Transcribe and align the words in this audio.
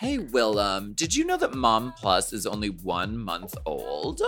Hey, 0.00 0.16
Willam, 0.16 0.96
did 0.96 1.14
you 1.14 1.26
know 1.26 1.36
that 1.36 1.52
Mom 1.52 1.92
Plus 1.92 2.32
is 2.32 2.46
only 2.46 2.70
one 2.70 3.18
month 3.18 3.54
old? 3.66 4.22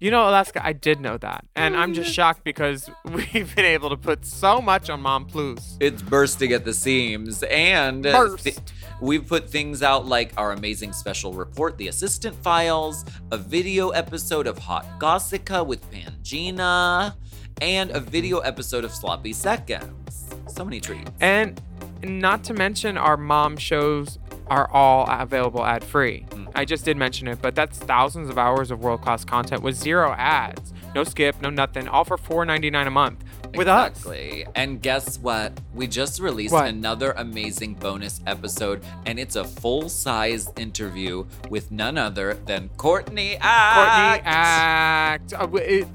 You 0.00 0.10
know, 0.10 0.26
Alaska, 0.26 0.64
I 0.64 0.72
did 0.72 0.98
know 0.98 1.18
that. 1.18 1.44
And 1.54 1.76
I'm 1.76 1.92
just 1.92 2.10
mm. 2.10 2.14
shocked 2.14 2.42
because 2.42 2.88
we've 3.04 3.54
been 3.54 3.66
able 3.66 3.90
to 3.90 3.98
put 3.98 4.24
so 4.24 4.62
much 4.62 4.88
on 4.88 5.02
Mom 5.02 5.26
Plus. 5.26 5.76
It's 5.78 6.00
bursting 6.00 6.52
at 6.52 6.64
the 6.64 6.72
seams. 6.72 7.42
And 7.42 8.04
Burst. 8.04 8.44
th- 8.44 8.56
we've 8.98 9.28
put 9.28 9.50
things 9.50 9.82
out 9.82 10.06
like 10.06 10.32
our 10.38 10.52
amazing 10.52 10.94
special 10.94 11.34
report, 11.34 11.76
The 11.76 11.88
Assistant 11.88 12.34
Files, 12.42 13.04
a 13.30 13.36
video 13.36 13.90
episode 13.90 14.46
of 14.46 14.56
Hot 14.56 14.86
Gossica 14.98 15.66
with 15.66 15.82
Pangina, 15.90 17.14
and 17.60 17.90
a 17.90 18.00
video 18.00 18.38
episode 18.38 18.84
of 18.84 18.90
Sloppy 18.90 19.34
Seconds. 19.34 20.34
So 20.46 20.64
many 20.64 20.80
treats. 20.80 21.10
And 21.20 21.60
not 22.02 22.44
to 22.44 22.54
mention, 22.54 22.96
our 22.96 23.16
mom 23.16 23.56
shows 23.56 24.18
are 24.48 24.70
all 24.70 25.06
available 25.08 25.64
ad 25.64 25.82
free. 25.84 26.26
Mm. 26.30 26.50
I 26.54 26.64
just 26.64 26.84
did 26.84 26.96
mention 26.96 27.28
it, 27.28 27.40
but 27.42 27.54
that's 27.54 27.78
thousands 27.78 28.28
of 28.28 28.38
hours 28.38 28.70
of 28.70 28.80
world 28.80 29.02
class 29.02 29.24
content 29.24 29.62
with 29.62 29.74
zero 29.76 30.12
ads. 30.12 30.72
No 30.94 31.02
skip, 31.04 31.40
no 31.42 31.50
nothing, 31.50 31.88
all 31.88 32.04
for 32.04 32.16
$4.99 32.16 32.86
a 32.86 32.90
month 32.90 33.24
with 33.56 33.66
us. 33.68 33.88
exactly. 33.90 34.46
And 34.54 34.80
guess 34.80 35.18
what? 35.18 35.52
We 35.74 35.86
just 35.88 36.20
released 36.20 36.52
What? 36.52 36.66
another 36.68 37.12
amazing 37.16 37.74
bonus 37.74 38.20
episode, 38.26 38.84
and 39.06 39.18
it's 39.18 39.34
a 39.36 39.44
full 39.44 39.88
size 39.88 40.50
interview 40.56 41.24
with 41.50 41.70
none 41.72 41.98
other 41.98 42.34
than 42.46 42.68
Courtney 42.76 43.30
Courtney 43.32 43.38
Act. 43.40 44.22
Act. 44.26 45.32
Uh, 45.32 45.46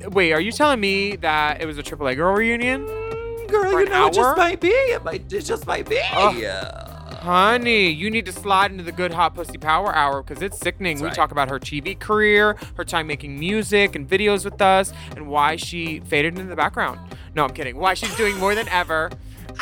wait, 0.09 0.33
are 0.33 0.41
you 0.41 0.51
telling 0.51 0.79
me 0.81 1.15
that 1.17 1.61
it 1.61 1.65
was 1.65 1.77
a 1.77 1.83
AAA 1.83 2.15
girl 2.17 2.33
reunion? 2.35 2.85
Girl, 3.47 3.79
you 3.79 3.85
know, 3.89 4.07
it 4.07 4.13
just 4.13 4.37
might 4.37 4.59
be. 4.59 4.67
It 4.69 5.03
might. 5.03 5.31
It 5.31 5.41
just 5.45 5.65
might 5.65 5.87
be. 5.89 5.99
Ugh. 6.13 6.35
Yeah. 6.37 6.88
Honey, 7.19 7.89
you 7.89 8.09
need 8.09 8.25
to 8.27 8.31
slide 8.31 8.71
into 8.71 8.83
the 8.83 8.93
Good 8.93 9.13
Hot 9.13 9.35
Pussy 9.35 9.57
Power 9.57 9.93
Hour 9.93 10.23
because 10.23 10.41
it's 10.41 10.57
sickening. 10.57 10.95
That's 10.95 11.01
we 11.01 11.07
right. 11.07 11.15
talk 11.15 11.31
about 11.31 11.49
her 11.49 11.59
TV 11.59 11.99
career, 11.99 12.55
her 12.75 12.85
time 12.85 13.07
making 13.07 13.37
music 13.37 13.95
and 13.95 14.07
videos 14.09 14.45
with 14.45 14.61
us, 14.61 14.93
and 15.15 15.27
why 15.27 15.57
she 15.57 15.99
faded 15.99 16.37
into 16.37 16.49
the 16.49 16.55
background. 16.55 16.99
No, 17.35 17.43
I'm 17.43 17.53
kidding. 17.53 17.75
Why 17.75 17.93
she's 17.93 18.15
doing 18.15 18.37
more 18.37 18.55
than 18.55 18.69
ever 18.69 19.11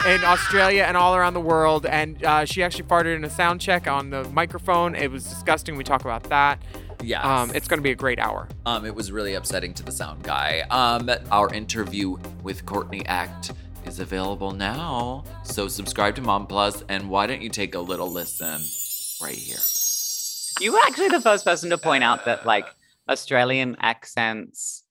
in 0.06 0.24
Australia 0.24 0.84
and 0.84 0.96
all 0.96 1.16
around 1.16 1.34
the 1.34 1.42
world. 1.42 1.86
And 1.86 2.24
uh, 2.24 2.46
she 2.46 2.62
actually 2.62 2.84
farted 2.84 3.16
in 3.16 3.24
a 3.24 3.30
sound 3.30 3.60
check 3.60 3.88
on 3.88 4.12
the 4.12 4.24
microphone. 4.26 4.96
It 4.96 5.10
was 5.12 5.24
disgusting. 5.24 5.76
We 5.78 5.84
talk 5.84 6.02
about 6.02 6.24
that. 6.26 6.62
Yes. 7.02 7.26
Um, 7.26 7.52
it's 7.56 7.68
going 7.68 7.80
to 7.80 7.84
be 7.84 7.92
a 7.92 7.96
great 7.96 8.20
hour. 8.20 8.48
Um, 8.66 8.86
it 8.86 8.94
was 8.94 9.12
really 9.12 9.34
upsetting 9.34 9.74
to 9.76 9.84
the 9.84 9.92
sound 9.92 10.24
guy. 10.24 10.62
Um, 10.70 11.10
our 11.32 11.54
interview 11.54 12.18
with 12.44 12.66
Courtney 12.66 13.06
Act 13.06 13.52
is 13.88 14.00
available 14.00 14.52
now. 14.52 15.24
So 15.44 15.68
subscribe 15.68 16.16
to 16.16 16.22
Mom 16.22 16.46
Plus, 16.46 16.84
and 16.90 17.10
why 17.10 17.26
don't 17.26 17.42
you 17.42 17.50
take 17.50 17.74
a 17.74 17.80
little 17.80 18.12
listen 18.12 18.62
right 19.22 19.36
here? 19.36 19.58
You 20.60 20.74
were 20.74 20.82
actually 20.86 21.10
the 21.10 21.22
first 21.22 21.46
person 21.46 21.70
to 21.70 21.78
point 21.78 22.04
out 22.04 22.26
that 22.26 22.46
like 22.46 22.66
Australian 23.10 23.78
accents 23.80 24.84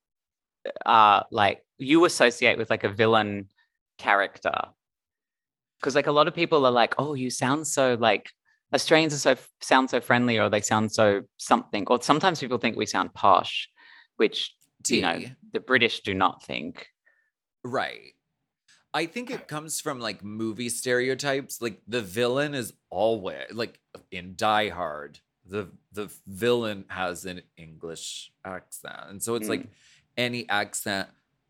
are 0.84 1.26
like 1.30 1.64
you 1.78 2.04
associate 2.04 2.58
with 2.58 2.70
like 2.70 2.84
a 2.84 2.88
villain 2.88 3.48
character. 3.98 4.58
Cuz 5.82 5.94
like 5.94 6.06
a 6.06 6.12
lot 6.12 6.26
of 6.26 6.34
people 6.34 6.66
are 6.66 6.72
like, 6.72 6.94
"Oh, 6.98 7.14
you 7.14 7.30
sound 7.30 7.66
so 7.66 7.94
like 8.00 8.30
Australians 8.74 9.14
are 9.14 9.18
so 9.18 9.36
sound 9.60 9.90
so 9.90 10.00
friendly 10.00 10.38
or 10.38 10.48
they 10.48 10.62
sound 10.62 10.90
so 10.90 11.22
something." 11.36 11.84
Or 11.88 12.00
sometimes 12.02 12.40
people 12.40 12.58
think 12.58 12.76
we 12.76 12.86
sound 12.86 13.12
posh, 13.12 13.68
which 14.16 14.54
you 14.88 15.02
know, 15.02 15.20
the 15.52 15.60
British 15.60 16.00
do 16.00 16.14
not 16.14 16.44
think. 16.44 16.88
Right. 17.64 18.15
I 18.96 19.04
think 19.06 19.30
it 19.30 19.46
comes 19.46 19.80
from 19.80 20.00
like 20.00 20.24
movie 20.24 20.70
stereotypes. 20.70 21.60
Like 21.60 21.82
the 21.86 22.00
villain 22.00 22.54
is 22.54 22.72
always 22.90 23.44
like 23.52 23.78
in 24.10 24.34
Die 24.36 24.68
Hard, 24.70 25.20
the 25.44 25.68
the 25.92 26.08
villain 26.26 26.84
has 26.88 27.26
an 27.26 27.42
English 27.56 28.32
accent. 28.44 28.96
And 29.10 29.22
so 29.22 29.34
it's 29.34 29.48
like 29.48 29.66
any 30.16 30.48
accent 30.48 31.08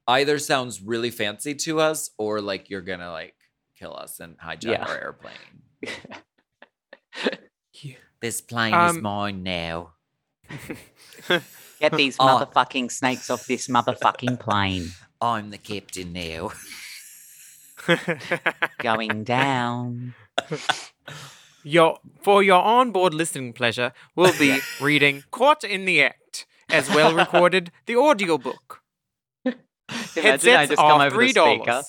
either 0.08 0.38
sounds 0.40 0.82
really 0.82 1.10
fancy 1.10 1.54
to 1.66 1.80
us 1.80 2.10
or 2.18 2.40
like 2.40 2.68
you're 2.70 2.80
gonna 2.92 3.12
like 3.12 3.34
kill 3.78 3.94
us 3.96 4.18
and 4.20 4.36
hijack 4.38 4.64
Yeah. 4.72 4.84
our 4.84 4.98
airplane. 4.98 5.52
This 8.20 8.40
plane 8.40 8.72
Um, 8.74 8.96
is 8.96 9.02
mine 9.02 9.42
now. 9.42 9.92
Get 11.80 11.92
these 11.96 12.16
Oh. 12.20 12.24
motherfucking 12.26 12.90
snakes 12.90 13.28
off 13.30 13.46
this 13.46 13.68
motherfucking 13.68 14.40
plane. 14.40 14.90
I'm 15.20 15.50
the 15.50 15.58
captain 15.58 16.12
now. 16.14 16.50
Going 18.78 19.24
down. 19.24 20.14
your 21.62 21.98
for 22.20 22.42
your 22.42 22.62
onboard 22.62 23.14
listening 23.14 23.52
pleasure, 23.52 23.92
we'll 24.14 24.36
be 24.38 24.58
reading 24.80 25.24
Caught 25.30 25.64
in 25.64 25.84
the 25.84 26.02
Act, 26.02 26.46
as 26.70 26.88
well 26.88 27.14
recorded 27.14 27.70
the 27.86 27.96
audiobook. 27.96 28.82
Imagine 29.44 29.58
I 30.18 30.20
Headsets 30.20 30.68
just 30.68 30.80
come 30.80 31.00
over 31.00 31.14
three 31.14 31.32
the 31.32 31.54
speaker. 31.54 31.82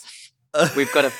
We've 0.75 0.91
got 0.94 1.06
a. 1.06 1.12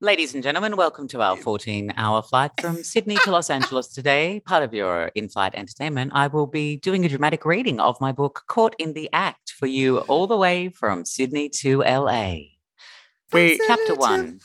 Ladies 0.00 0.34
and 0.34 0.42
gentlemen, 0.42 0.76
welcome 0.76 1.08
to 1.08 1.22
our 1.22 1.36
14 1.36 1.94
hour 1.96 2.20
flight 2.20 2.50
from 2.60 2.82
Sydney 2.84 3.16
to 3.24 3.30
Los 3.30 3.48
Angeles 3.48 3.88
today. 3.88 4.40
Part 4.40 4.62
of 4.62 4.74
your 4.74 5.10
in 5.14 5.28
flight 5.28 5.54
entertainment, 5.54 6.12
I 6.14 6.26
will 6.26 6.46
be 6.46 6.76
doing 6.76 7.04
a 7.06 7.08
dramatic 7.08 7.46
reading 7.46 7.80
of 7.80 7.98
my 8.00 8.12
book, 8.12 8.42
Caught 8.46 8.74
in 8.78 8.92
the 8.92 9.08
Act, 9.12 9.52
for 9.58 9.66
you 9.66 9.98
all 10.00 10.26
the 10.26 10.36
way 10.36 10.68
from 10.68 11.04
Sydney 11.06 11.48
to 11.60 11.78
LA. 11.78 12.53
Wait, 13.34 13.60
Chapter 13.66 13.94
one. 13.96 14.40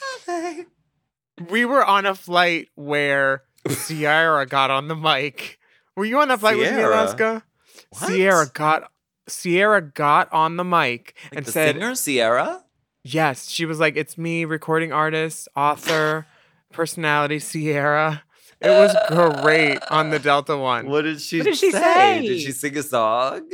we 1.49 1.65
were 1.65 1.85
on 1.85 2.05
a 2.05 2.15
flight 2.15 2.67
where 2.75 3.43
Ciara 3.87 4.45
got 4.45 4.71
on 4.71 4.87
the 4.87 4.95
mic. 4.95 5.59
Were 5.95 6.05
you 6.05 6.19
on 6.19 6.27
that 6.29 6.39
flight 6.39 6.57
with 6.57 6.69
me, 6.71 6.77
Ciara? 6.77 6.95
Alaska? 7.03 7.43
What? 7.91 8.07
Ciara 8.09 8.45
got 8.53 8.91
Ciara 9.29 9.81
got 9.81 10.31
on 10.33 10.57
the 10.57 10.63
mic 10.63 11.15
Like 11.25 11.37
and 11.37 11.45
the 11.45 11.51
said, 11.51 11.75
singer 11.75 11.95
Ciara? 11.95 12.63
"Yes." 13.03 13.47
She 13.49 13.65
was 13.65 13.79
like, 13.79 13.95
"It's 13.95 14.17
me, 14.17 14.43
recording 14.45 14.91
artist, 14.91 15.47
author, 15.55 16.25
personality, 16.71 17.39
Ciara." 17.39 18.23
It 18.61 18.69
was 18.69 18.93
great 19.41 19.79
on 19.89 20.09
the 20.09 20.19
Delta 20.19 20.57
one. 20.57 20.89
What 20.89 21.03
did 21.03 21.21
she, 21.21 21.37
What 21.37 21.45
did 21.45 21.57
she 21.57 21.71
say? 21.71 21.79
say? 21.79 22.21
Did 22.27 22.41
she 22.41 22.51
sing 22.51 22.77
a 22.77 22.83
song? 22.83 23.49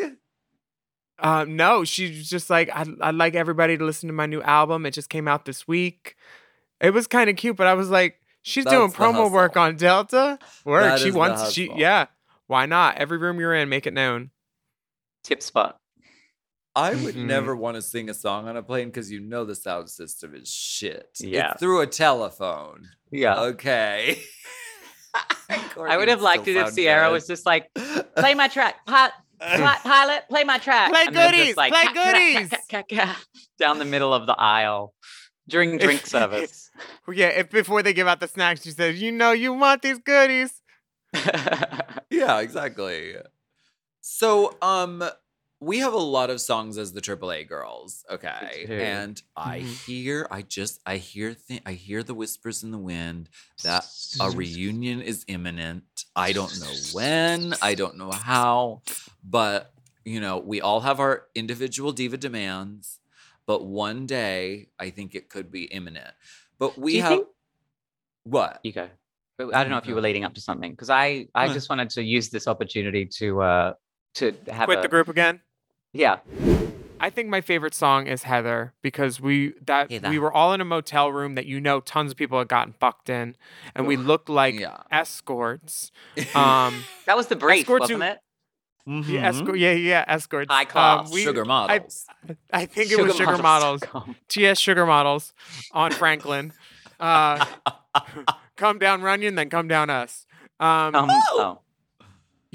Uh, 1.18 1.46
no, 1.48 1.84
she's 1.86 2.30
just 2.30 2.50
like, 2.50 2.70
I'd, 2.74 2.90
I'd 3.02 3.16
like 3.16 3.36
everybody 3.36 3.78
to 3.78 3.86
listen 3.86 4.08
to 4.08 4.14
my 4.14 4.26
new 4.26 4.42
album. 4.42 4.86
It 4.86 4.92
just 4.92 5.10
came 5.10 5.28
out 5.28 5.46
this 5.46 5.68
week. 5.68 6.16
It 6.82 6.92
was 6.94 7.08
kind 7.08 7.30
of 7.30 7.36
cute, 7.38 7.56
but 7.56 7.68
I 7.68 7.74
was 7.74 7.90
like, 7.90 8.20
she's 8.42 8.66
doing 8.66 8.88
That's 8.90 8.94
the 8.98 9.04
promo 9.04 9.32
work 9.32 9.56
on 9.56 9.78
Delta. 9.78 10.38
Work. 10.66 10.84
That 10.84 11.00
she 11.00 11.12
wants, 11.12 11.52
she, 11.54 11.72
yeah. 11.76 12.08
Why 12.48 12.66
not? 12.66 12.98
Every 12.98 13.18
room 13.18 13.40
you're 13.40 13.54
in, 13.56 13.70
make 13.70 13.88
it 13.88 13.94
known. 13.94 14.32
Tip 15.24 15.42
spot. 15.42 15.80
I 16.76 16.94
would 16.94 17.16
Mhm. 17.16 17.26
never 17.26 17.56
want 17.56 17.76
to 17.76 17.82
sing 17.82 18.10
a 18.10 18.14
song 18.14 18.50
on 18.50 18.58
a 18.58 18.62
plane 18.62 18.90
because 18.90 19.10
you 19.10 19.22
know 19.22 19.46
the 19.46 19.56
sound 19.56 19.90
system 19.90 20.36
is 20.36 20.52
shit. 20.52 21.08
Yeah. 21.22 21.52
It's 21.52 21.62
through 21.62 21.80
a 21.80 21.88
telephone. 21.88 22.90
Yeah. 23.10 23.40
Okay. 23.40 24.20
I 25.80 25.96
would 25.98 26.10
have 26.10 26.22
liked 26.22 26.48
it 26.50 26.58
if 26.58 26.76
Ciara 26.76 27.10
was 27.12 27.26
just 27.28 27.46
like, 27.46 27.74
play 28.18 28.34
my 28.34 28.50
track. 28.50 28.86
Pot, 28.86 29.14
Pli- 29.14 29.25
pilot, 29.84 30.24
play 30.30 30.44
my 30.44 30.58
track. 30.58 30.92
Play 30.92 31.06
And 31.08 31.16
they're 31.16 31.32
goodies, 31.32 31.54
play 31.56 31.70
"Ca- 31.70 31.84
ca- 31.84 31.94
ca- 31.94 32.12
goodies." 32.12 32.50
ca- 32.50 32.62
ca- 32.70 32.84
ca," 32.90 33.18
Down 33.60 33.80
the 33.80 33.86
middle 33.86 34.14
of 34.14 34.28
the 34.28 34.36
aisle 34.38 34.94
during 35.48 35.78
drink 35.78 36.06
service. 36.06 36.70
Yeah, 37.12 37.28
if 37.28 37.50
before 37.50 37.84
they 37.84 37.94
give 37.94 38.08
out 38.08 38.20
the 38.20 38.28
snacks, 38.28 38.64
she 38.64 38.72
says, 38.72 39.02
you 39.02 39.12
know, 39.12 39.32
you 39.32 39.54
want 39.54 39.82
these 39.82 40.00
goodies. 40.00 40.62
Yeah, 42.10 42.40
exactly. 42.40 43.16
So, 44.02 44.56
um, 44.62 45.04
we 45.62 45.80
have 45.80 45.94
a 45.94 45.98
lot 45.98 46.30
of 46.30 46.42
songs 46.42 46.78
as 46.78 46.94
the 46.94 47.02
AAA 47.02 47.48
girls, 47.48 48.04
okay? 48.10 48.66
And 48.70 49.22
I 49.36 49.60
Mhm. 49.62 49.86
hear, 49.86 50.28
I 50.30 50.42
just, 50.42 50.82
I 50.86 50.98
hear, 50.98 51.34
th- 51.34 51.62
I 51.66 51.74
hear 51.74 52.04
the 52.04 52.14
whispers 52.14 52.62
in 52.64 52.72
the 52.72 52.78
wind 52.78 53.30
that 53.64 53.86
a 54.20 54.30
reunion 54.30 55.02
is 55.02 55.24
imminent. 55.28 56.06
I 56.16 56.34
don't 56.34 56.60
know 56.60 56.76
when, 56.94 57.56
I 57.62 57.74
don't 57.76 57.98
know 57.98 58.12
how, 58.12 58.82
but 59.24 59.72
you 60.04 60.20
know, 60.20 60.38
we 60.38 60.62
all 60.62 60.82
have 60.82 61.00
our 61.00 61.26
individual 61.34 61.92
diva 61.92 62.18
demands, 62.18 63.00
but 63.48 63.66
one 63.66 64.06
day 64.06 64.68
I 64.78 64.92
think 64.92 65.16
it 65.16 65.30
could 65.30 65.50
be 65.52 65.64
imminent. 65.66 66.14
But 66.60 66.78
we 66.78 66.92
Do 66.92 66.98
you 66.98 67.04
have 67.04 67.12
think- 67.20 67.28
what? 68.24 68.60
you 68.64 68.72
go. 68.72 68.90
I 69.40 69.64
don't 69.64 69.70
know 69.70 69.78
if 69.78 69.88
you 69.88 69.96
were 69.96 70.02
leading 70.02 70.24
up 70.24 70.34
to 70.36 70.42
something 70.42 70.72
because 70.72 70.90
I, 70.90 71.28
I 71.36 71.52
just 71.52 71.70
wanted 71.70 71.90
to 71.92 72.04
use 72.04 72.30
this 72.30 72.48
opportunity 72.48 73.06
to 73.18 73.42
uh 73.42 73.74
to 74.16 74.34
have 74.52 74.66
Quit 74.66 74.80
a, 74.80 74.82
the 74.82 74.88
group 74.88 75.08
again. 75.08 75.42
Yeah, 75.94 76.18
I 77.00 77.10
think 77.10 77.30
my 77.30 77.40
favorite 77.42 77.74
song 77.74 78.08
is 78.08 78.24
Heather 78.24 78.74
because 78.82 79.22
we 79.22 79.54
that 79.66 79.92
Heather. 79.92 80.10
we 80.10 80.20
were 80.20 80.32
all 80.34 80.54
in 80.54 80.60
a 80.62 80.66
motel 80.66 81.12
room 81.12 81.36
that 81.36 81.46
you 81.46 81.62
know 81.62 81.80
tons 81.80 82.12
of 82.12 82.18
people 82.18 82.38
had 82.40 82.48
gotten 82.50 82.74
fucked 82.74 83.10
in, 83.10 83.36
and 83.74 83.88
we 83.88 83.96
looked 83.96 84.28
like 84.30 84.56
Yeah. 84.60 84.78
escorts. 84.92 85.92
Um, 86.36 86.84
that 87.06 87.16
was 87.16 87.28
the 87.28 87.36
brief, 87.36 87.62
Escort 87.62 87.82
wasn't 87.82 88.02
to- 88.02 88.12
it? 88.12 88.20
yeah, 89.08 89.28
escort, 89.30 89.58
yeah, 89.58 89.72
yeah, 89.72 90.06
escorts. 90.08 90.52
High 90.52 90.66
Um, 91.00 91.10
we- 91.12 91.24
Sugar 91.24 91.44
models. 91.46 92.06
I 92.52 92.66
think 92.66 92.92
it 92.92 93.02
was 93.02 93.16
Sugar 93.16 93.38
Models. 93.38 93.82
Sugarmodels.com. 93.82 94.16
TS 94.28 94.60
Sugar 94.68 94.86
Models 94.86 95.34
on 95.72 95.92
Franklin. 95.92 96.54
Uh, 97.00 97.44
come 98.58 98.78
down 98.80 99.02
Runyon, 99.02 99.36
then 99.36 99.50
come 99.50 99.68
down 99.68 99.90
us. 99.90 100.26
Um, 100.60 100.94
Um, 100.96 101.10
Oh. 101.34 101.60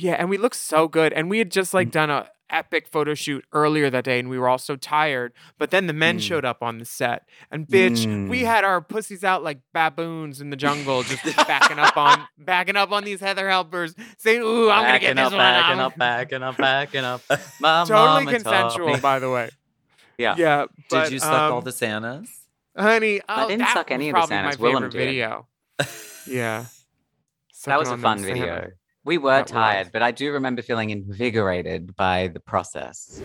Yeah, 0.01 0.15
and 0.15 0.31
we 0.31 0.39
looked 0.39 0.57
so 0.57 0.89
good, 0.89 1.13
and 1.13 1.29
we 1.29 1.39
had 1.39 1.51
just 1.51 1.73
Mm. 1.73 1.75
like 1.75 1.91
done 1.91 2.11
a 2.11 2.29
epic 2.49 2.89
photo 2.89 3.15
shoot 3.15 3.45
earlier 3.53 3.91
that 3.91 4.03
day, 4.05 4.19
and 4.19 4.29
we 4.31 4.39
were 4.39 4.49
all 4.49 4.59
so 4.59 4.75
tired. 4.75 5.33
But 5.59 5.71
then 5.71 5.87
the 5.87 5.93
men 5.93 6.17
Mm. 6.19 6.23
showed 6.23 6.45
up 6.45 6.63
on 6.63 6.79
the 6.79 6.85
set, 6.85 7.25
and 7.51 7.67
bitch, 7.67 8.29
we 8.29 8.41
Mm. 8.41 8.45
had 8.47 8.65
our 8.65 8.81
pussies 8.81 9.23
out 9.25 9.43
like 9.45 9.59
baboons 9.75 10.41
in 10.41 10.51
the 10.51 10.57
jungle, 10.57 11.03
just 11.03 11.23
backing 11.47 11.79
up 11.79 11.97
on 11.97 12.27
backing 12.39 12.77
up 12.77 12.91
on 12.93 13.05
these 13.05 13.21
Heather 13.21 13.49
helpers, 13.51 13.95
saying, 14.19 14.41
"Ooh, 14.43 14.71
I'm 14.71 14.85
gonna 14.87 14.99
get 14.99 15.17
this 15.17 15.27
up, 15.27 15.33
one." 15.33 15.39
backing 15.39 15.71
I'm-" 15.79 15.87
up, 15.87 15.97
backing 15.99 16.43
up, 16.43 16.57
backing 16.57 17.05
up. 17.05 17.21
My 17.61 17.85
Totally 17.85 18.25
mama 18.25 18.33
consensual, 18.33 18.97
by 18.99 19.19
the 19.19 19.31
way. 19.31 19.51
Yeah. 20.19 20.35
Yeah. 20.39 20.65
But, 20.89 21.05
Did 21.05 21.13
you 21.13 21.19
suck 21.21 21.53
all 21.53 21.59
um, 21.59 21.65
the 21.65 21.73
Santas? 21.73 22.47
Honey, 22.77 23.21
oh, 23.29 23.49
didn't 23.49 23.61
that 23.61 23.75
suck 23.75 23.91
was 23.91 23.95
any 23.95 24.09
of 24.11 24.15
the 24.17 24.27
Santas. 24.27 24.59
my 24.59 24.65
Willam 24.67 24.73
favorite 24.75 24.93
did. 24.93 24.99
video. 24.99 25.47
Yeah. 26.27 26.67
That 27.67 27.79
was 27.79 27.91
a 27.91 27.97
fun 27.99 28.19
video. 28.19 28.47
Santas. 28.47 28.73
We 29.05 29.17
were 29.19 29.31
That 29.31 29.43
was. 29.45 29.51
tired, 29.51 29.91
but 29.93 30.03
I 30.03 30.11
do 30.11 30.33
remember 30.33 30.63
feeling 30.63 30.91
invigorated 30.91 31.97
by 31.97 32.29
the 32.29 32.41
process. 32.41 33.21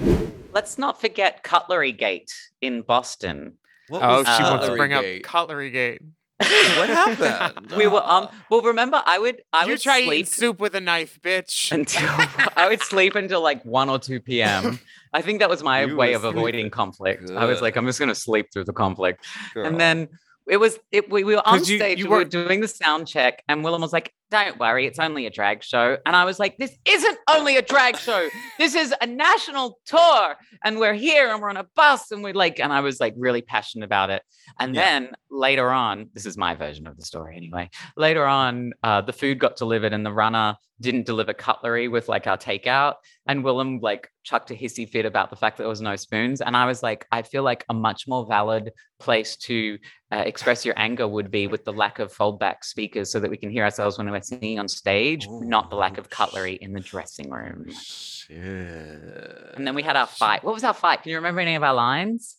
Let's 0.54 0.78
not 0.78 1.02
forget 1.02 1.44
Cutlery 1.44 1.92
Gate 1.92 2.32
in 2.62 2.82
Boston. 2.82 3.58
What 3.90 4.02
Oh, 4.02 4.18
was 4.20 4.28
she 4.38 4.44
wants 4.44 4.66
to 4.68 4.72
Cutlery 4.72 4.78
bring 4.78 4.94
up 4.94 5.06
Cutlery 5.24 5.72
Gate. 5.72 6.02
What 6.78 6.90
happened? 6.90 7.72
we 7.78 7.88
were 7.88 8.02
um. 8.04 8.28
Well, 8.50 8.62
remember, 8.62 9.02
I 9.06 9.20
would 9.20 9.42
I 9.54 9.64
you 9.66 9.72
would 9.72 9.82
try 9.82 10.00
eating 10.00 10.10
sleep 10.10 10.28
soup 10.28 10.60
with 10.60 10.76
a 10.76 10.82
knife, 10.82 11.18
bitch. 11.22 11.72
until 11.72 12.08
I 12.58 12.68
would 12.70 12.82
sleep 12.82 13.16
until 13.16 13.42
like 13.42 13.64
one 13.64 13.90
or 13.90 14.00
two 14.00 14.20
p.m. 14.20 14.80
I 15.14 15.22
think 15.22 15.40
that 15.40 15.50
was 15.50 15.64
my 15.64 15.84
You 15.84 15.96
way 15.96 16.10
were 16.10 16.16
of 16.18 16.24
avoiding 16.26 16.54
sleeping. 16.66 16.72
conflict. 16.72 17.32
I 17.32 17.46
was 17.46 17.62
like, 17.62 17.76
I'm 17.78 17.86
just 17.86 18.00
gonna 18.00 18.16
sleep 18.16 18.48
through 18.52 18.66
the 18.66 18.74
conflict. 18.74 19.26
Girl. 19.54 19.66
And 19.66 19.80
then 19.80 20.10
it 20.48 20.58
was 20.58 20.78
it 20.92 21.10
we, 21.10 21.24
we 21.24 21.36
were 21.36 21.48
on 21.48 21.60
'Cause 21.60 21.70
you- 21.70 21.78
stage, 21.78 22.00
you 22.00 22.06
we 22.06 22.10
were 22.12 22.18
were- 22.18 22.26
doing 22.26 22.60
the 22.60 22.68
sound 22.68 23.08
check, 23.08 23.42
and 23.48 23.64
Willam 23.64 23.80
was 23.80 23.94
like, 23.94 24.12
Don't 24.32 24.58
worry, 24.60 24.88
it's 24.88 24.98
only 25.00 25.28
a 25.28 25.30
drag 25.30 25.64
show. 25.64 25.98
And 26.06 26.16
I 26.16 26.26
was 26.26 26.40
like, 26.40 26.58
This 26.58 26.76
isn't 26.86 27.18
only 27.30 27.58
a 27.58 27.62
drag 27.62 27.98
show. 27.98 28.28
This 28.58 28.74
is 28.74 28.94
a 29.00 29.06
national 29.06 29.80
tour. 29.86 30.36
And 30.64 30.80
we're 30.80 30.94
here 30.96 31.32
and 31.32 31.42
we're 31.42 31.50
on 31.50 31.58
a 31.58 31.66
bus 31.76 32.12
and 32.12 32.24
we're 32.24 32.34
like, 32.34 32.60
and 32.60 32.74
I 32.74 32.82
was 32.82 33.00
like 33.00 33.14
really 33.18 33.42
passionate 33.42 33.86
about 33.86 34.10
it. 34.10 34.24
And 34.60 34.74
Yeah. 34.74 34.82
then 34.82 35.12
later 35.30 35.70
on, 35.72 36.10
this 36.14 36.26
is 36.26 36.38
my 36.38 36.56
version 36.56 36.88
of 36.88 36.98
the 36.98 37.06
story 37.06 37.38
anyway. 37.38 37.70
Later 37.98 38.26
on, 38.26 38.74
uh, 38.84 39.02
the 39.02 39.14
food 39.14 39.38
got 39.40 39.58
delivered 39.58 39.94
and 39.94 40.06
the 40.06 40.14
runner 40.14 40.56
didn't 40.82 41.06
deliver 41.06 41.34
cutlery 41.34 41.88
with 41.88 42.10
like 42.10 42.28
our 42.28 42.38
takeout. 42.38 42.96
And 43.28 43.44
Willam 43.44 43.82
like 43.82 44.10
chucked 44.24 44.52
a 44.52 44.56
hissy 44.56 44.90
fit 44.90 45.06
about 45.06 45.30
the 45.30 45.36
fact 45.36 45.58
that 45.58 45.64
there 45.64 45.70
was 45.70 45.82
no 45.82 45.96
spoons. 45.96 46.42
And 46.42 46.58
I 46.58 46.66
was 46.66 46.84
like, 46.84 47.06
I 47.12 47.22
feel 47.22 47.44
like 47.44 47.64
a 47.70 47.74
much 47.74 48.08
more 48.08 48.26
valid 48.26 48.72
place 49.00 49.36
to 49.38 49.78
uh, 50.12 50.24
express 50.26 50.66
your 50.66 50.74
anger 50.78 51.08
would 51.08 51.32
be 51.32 51.48
with 51.48 51.64
the 51.64 51.72
lack 51.74 52.00
of 52.00 52.14
foldback 52.14 52.64
speakers 52.64 53.12
so 53.12 53.20
that 53.20 53.30
we 53.32 53.38
can 53.38 53.50
hear 53.50 53.64
ourselves 53.64 53.98
when 53.98 54.08
we're 54.16 54.22
singing 54.22 54.60
on 54.60 54.68
stage, 54.68 55.28
not 55.30 55.70
the 55.70 55.76
lack 55.76 55.98
of 55.98 56.10
cutlery 56.10 56.54
in 56.54 56.74
the 56.74 56.80
dressing 56.80 57.30
room. 57.30 57.70
Shit. 57.72 58.38
And 58.38 59.68
then 59.68 59.76
we 59.76 59.84
had 59.84 59.96
our 59.96 60.08
fight. 60.08 60.44
What 60.44 60.54
was 60.54 60.64
our 60.64 60.74
fight? 60.74 61.04
Can 61.04 61.10
you 61.12 61.18
remember 61.18 61.42
any 61.42 61.56
of 61.56 61.64
our 61.64 61.74
lines? 61.74 62.38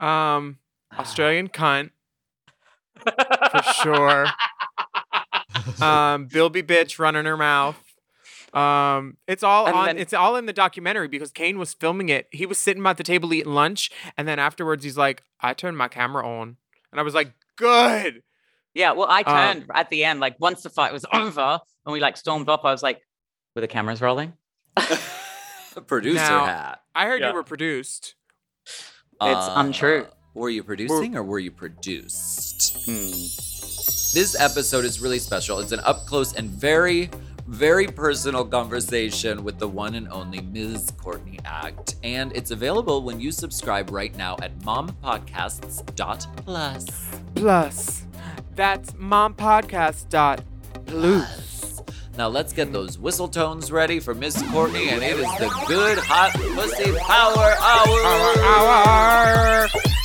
Um, 0.00 0.58
Australian 0.96 1.48
cunt 1.48 1.90
for 3.04 3.62
sure. 3.82 4.26
Um, 5.82 6.26
Bilby 6.26 6.62
bitch 6.62 6.98
running 6.98 7.24
her 7.24 7.36
mouth. 7.36 7.76
Um, 8.54 9.16
it's 9.26 9.42
all 9.42 9.66
And 9.66 9.76
on. 9.76 9.86
then- 9.86 9.98
it's 9.98 10.14
all 10.14 10.36
in 10.36 10.46
the 10.46 10.52
documentary 10.52 11.08
because 11.08 11.30
Kane 11.30 11.58
was 11.58 11.74
filming 11.74 12.08
it. 12.08 12.26
He 12.32 12.46
was 12.46 12.58
sitting 12.58 12.84
at 12.86 12.96
the 12.96 13.02
table 13.02 13.32
eating 13.34 13.52
lunch, 13.52 13.90
and 14.16 14.26
then 14.26 14.38
afterwards 14.38 14.82
he's 14.84 14.96
like, 14.96 15.22
"I 15.40 15.52
turned 15.54 15.76
my 15.76 15.88
camera 15.88 16.26
on," 16.26 16.56
and 16.90 16.98
I 17.00 17.02
was 17.02 17.14
like, 17.14 17.32
"Good." 17.56 18.22
Yeah, 18.74 18.92
well, 18.92 19.08
I 19.08 19.20
Um, 19.22 19.24
turned 19.60 19.70
at 19.74 19.88
the 19.90 20.04
end, 20.04 20.20
like 20.20 20.36
once 20.38 20.62
the 20.62 20.70
fight 20.70 20.92
was 20.92 21.04
over 21.12 21.58
and 21.86 21.92
we 21.92 22.00
like 22.00 22.16
stormed 22.16 22.48
off, 22.48 22.60
I 22.64 22.70
was 22.72 22.82
like, 22.82 23.00
were 23.54 23.60
the 23.60 23.68
cameras 23.68 24.00
rolling? 24.00 24.32
Producer 25.86 26.16
Now- 26.16 26.44
hat. 26.46 26.80
I 26.94 27.04
heard 27.06 27.20
Yeah. 27.20 27.28
you 27.28 27.34
were 27.34 27.44
produced. 27.44 28.14
It's 29.20 29.48
untrue. 29.54 30.06
Uh, 30.08 30.14
Were 30.34 30.50
you 30.50 30.62
producing 30.62 31.16
or 31.16 31.22
were 31.24 31.38
you 31.40 31.50
produced? 31.50 32.84
Hmm. 32.84 33.10
This 34.14 34.36
episode 34.38 34.84
is 34.84 35.00
really 35.00 35.18
special. 35.18 35.58
It's 35.58 35.72
an 35.72 35.80
up 35.80 36.06
close 36.06 36.32
and 36.34 36.48
very, 36.50 37.10
very 37.48 37.86
personal 37.88 38.44
conversation 38.44 39.42
with 39.44 39.58
the 39.58 39.66
one 39.68 39.94
and 39.96 40.08
only 40.12 40.40
Ms. 40.40 40.92
Courtney 40.96 41.40
Act. 41.44 41.96
And 42.04 42.32
it's 42.36 42.50
available 42.52 43.02
when 43.02 43.20
you 43.20 43.32
subscribe 43.32 43.90
right 43.90 44.14
now 44.16 44.36
at 44.42 44.56
mompodcasts.plus. 44.60 46.86
Plus, 47.34 48.02
that's 48.58 48.90
mompodcast.plus. 48.94 51.82
Now 52.16 52.26
let's 52.26 52.52
get 52.52 52.72
those 52.72 52.98
whistle 52.98 53.28
tones 53.28 53.70
ready 53.70 54.00
for 54.00 54.16
Miss 54.16 54.42
Courtney, 54.50 54.88
and 54.88 55.00
it 55.00 55.16
is 55.16 55.28
the 55.38 55.48
good 55.68 55.98
hot 55.98 56.32
pussy 56.32 56.92
power 56.98 57.54
hour. 57.60 58.02
Hour, 58.02 59.68
hour. 59.68 59.97